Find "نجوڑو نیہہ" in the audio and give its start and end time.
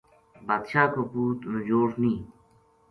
1.51-2.23